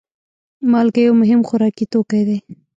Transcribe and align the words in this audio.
مالګه 0.71 1.01
یو 1.03 1.13
مهم 1.21 1.41
خوراکي 1.47 1.85
توکی 1.91 2.23
دی. 2.27 2.37